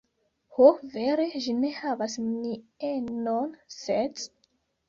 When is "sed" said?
3.77-4.27